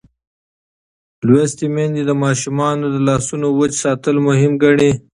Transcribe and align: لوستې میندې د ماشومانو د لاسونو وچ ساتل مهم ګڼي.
لوستې 1.27 1.65
میندې 1.73 2.01
د 2.05 2.11
ماشومانو 2.23 2.85
د 2.93 2.97
لاسونو 3.07 3.47
وچ 3.59 3.73
ساتل 3.83 4.15
مهم 4.27 4.51
ګڼي. 4.63 4.91